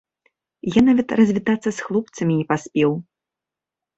[0.75, 2.91] Я нават развітацца з хлопцамі не паспеў.